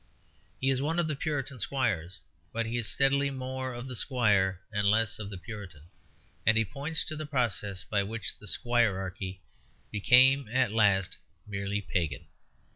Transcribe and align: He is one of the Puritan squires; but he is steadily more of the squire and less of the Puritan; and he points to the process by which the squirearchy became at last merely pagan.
He 0.59 0.71
is 0.71 0.81
one 0.81 0.97
of 0.97 1.07
the 1.07 1.15
Puritan 1.15 1.59
squires; 1.59 2.21
but 2.51 2.65
he 2.65 2.75
is 2.75 2.87
steadily 2.87 3.29
more 3.29 3.71
of 3.71 3.87
the 3.87 3.95
squire 3.95 4.59
and 4.71 4.89
less 4.89 5.19
of 5.19 5.29
the 5.29 5.37
Puritan; 5.37 5.83
and 6.43 6.57
he 6.57 6.65
points 6.65 7.03
to 7.05 7.15
the 7.15 7.27
process 7.27 7.83
by 7.83 8.01
which 8.01 8.39
the 8.39 8.47
squirearchy 8.47 9.41
became 9.91 10.47
at 10.51 10.71
last 10.71 11.17
merely 11.45 11.81
pagan. 11.81 12.25